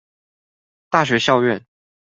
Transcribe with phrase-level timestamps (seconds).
[0.89, 1.63] 大學校院